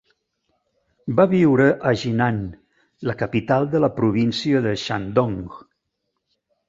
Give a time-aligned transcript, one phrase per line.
[1.19, 2.39] Va viure a Jinan,
[3.09, 5.37] la capital de la província de Shandong.